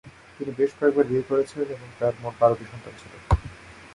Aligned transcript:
তিনি 0.35 0.51
বেশ 0.59 0.71
কয়েকবার 0.79 1.05
বিয়ে 1.09 1.27
করেছিলেন 1.29 1.67
এবং 1.71 1.87
তার 1.99 2.13
মোট 2.21 2.35
বারোটি 2.41 2.65
সন্তান 2.71 2.93
ছিল 2.99 3.11